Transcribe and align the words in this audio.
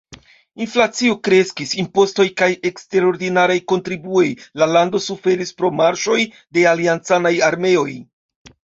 Inflacio 0.65 1.17
kreskis, 1.27 1.73
impostoj 1.83 2.25
kaj 2.43 2.47
eksterordinaraj 2.71 3.59
kontribuoj, 3.75 4.25
la 4.63 4.71
lando 4.75 5.05
suferis 5.11 5.57
pro 5.63 5.75
marŝoj 5.85 6.21
de 6.57 6.69
aliancanaj 6.75 7.37
armeoj. 7.55 7.91